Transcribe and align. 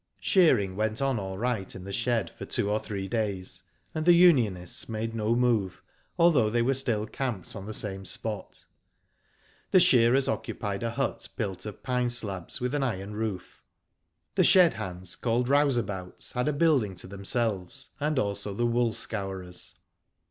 Shearing 0.19 0.75
went 0.75 0.99
on 0.99 1.19
all 1.19 1.37
right 1.37 1.75
in 1.75 1.83
the 1.83 1.93
shed 1.93 2.31
for 2.31 2.45
two 2.45 2.71
or 2.71 2.79
three 2.79 3.07
days, 3.07 3.61
and 3.93 4.03
the 4.03 4.15
unionists 4.15 4.89
made 4.89 5.13
no 5.13 5.35
move, 5.35 5.83
although 6.17 6.49
they 6.49 6.63
were 6.63 6.73
still 6.73 7.05
camped 7.05 7.55
on 7.55 7.67
the 7.67 7.71
same 7.75 8.03
spot. 8.05 8.65
The 9.69 9.79
shearers 9.79 10.27
occupied 10.27 10.81
a 10.81 10.89
hut 10.89 11.29
built 11.35 11.67
of 11.67 11.83
pine 11.83 12.09
slabs, 12.09 12.59
with 12.59 12.73
an 12.73 12.81
iron 12.81 13.13
roof. 13.13 13.61
The 14.33 14.43
shed 14.43 14.73
hands, 14.73 15.15
called 15.15 15.47
rouse 15.47 15.77
abouts, 15.77 16.31
had 16.31 16.47
a 16.47 16.53
building 16.53 16.95
to 16.95 17.05
themselves, 17.05 17.89
and 17.99 18.17
also 18.17 18.55
the 18.55 18.65
wool 18.65 18.93
scourers. 18.93 19.75